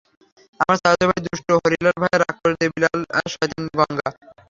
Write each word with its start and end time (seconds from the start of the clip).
আমার 0.59 0.77
চাচাতো 0.77 1.05
ভাই 1.09 1.19
দুষ্ট 1.25 1.47
হারিলাল 1.63 1.95
ভাইয়া, 2.01 2.17
রাক্ষস 2.23 2.53
দেবি 2.59 2.79
লাল 2.83 2.99
আর 3.17 3.25
শয়তান 3.33 3.63
গঙ্গা। 3.79 4.07